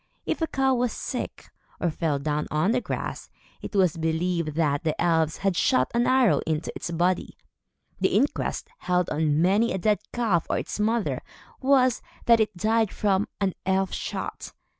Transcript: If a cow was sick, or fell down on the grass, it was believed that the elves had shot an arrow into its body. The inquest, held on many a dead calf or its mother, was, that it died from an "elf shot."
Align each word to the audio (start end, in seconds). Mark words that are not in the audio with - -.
If 0.25 0.41
a 0.41 0.47
cow 0.47 0.73
was 0.73 0.91
sick, 0.93 1.51
or 1.79 1.91
fell 1.91 2.17
down 2.17 2.47
on 2.49 2.71
the 2.71 2.81
grass, 2.81 3.29
it 3.61 3.75
was 3.75 3.97
believed 3.97 4.55
that 4.55 4.83
the 4.83 4.99
elves 4.99 5.37
had 5.37 5.55
shot 5.55 5.91
an 5.93 6.07
arrow 6.07 6.39
into 6.47 6.71
its 6.75 6.89
body. 6.89 7.37
The 7.99 8.09
inquest, 8.15 8.67
held 8.79 9.11
on 9.11 9.43
many 9.43 9.71
a 9.71 9.77
dead 9.77 9.99
calf 10.11 10.47
or 10.49 10.57
its 10.57 10.79
mother, 10.79 11.21
was, 11.61 12.01
that 12.25 12.39
it 12.39 12.57
died 12.57 12.91
from 12.91 13.27
an 13.39 13.53
"elf 13.67 13.93
shot." 13.93 14.53